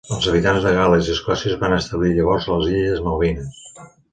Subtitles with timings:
[0.15, 3.65] Els habitants de Gal·les i Escòcia es van establir llavors a les illes Malvines.